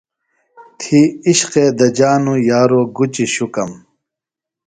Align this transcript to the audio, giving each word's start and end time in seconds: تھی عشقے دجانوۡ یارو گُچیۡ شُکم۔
تھی 0.79 0.99
عشقے 1.29 1.65
دجانوۡ 1.79 2.41
یارو 2.49 2.81
گُچیۡ 2.95 3.31
شُکم۔ 3.33 3.71